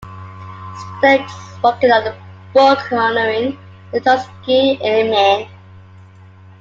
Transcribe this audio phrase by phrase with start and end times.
[0.79, 2.17] Stokes is working on a
[2.55, 3.55] book honoring
[3.93, 5.47] the Tuskegee Airmen.